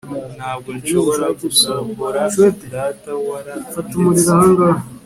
[0.37, 2.21] ntabwo nshobora gusohora.
[2.73, 4.31] data, warandetse